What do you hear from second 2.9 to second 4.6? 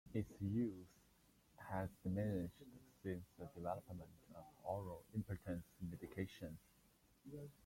since the development of